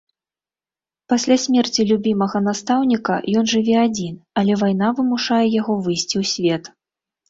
Пасля 1.13 1.37
смерці 1.43 1.81
любімага 1.91 2.37
настаўніка 2.47 3.21
ён 3.37 3.45
жыве 3.55 3.77
адзін, 3.87 4.13
але 4.39 4.61
вайна 4.67 4.87
вымушае 5.01 5.43
яго 5.63 5.81
выйсці 5.89 6.13
ў 6.21 6.37
свет. 6.37 6.63